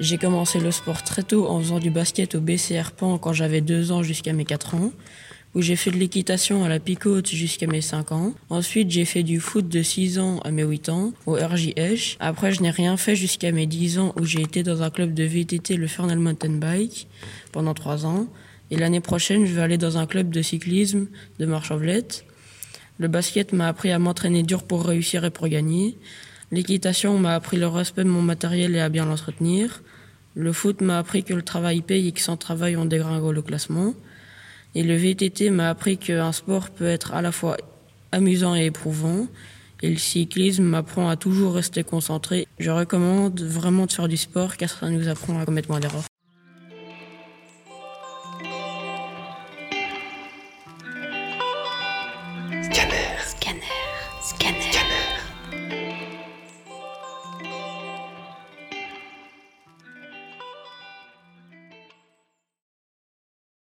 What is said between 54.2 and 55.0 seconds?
Scanner.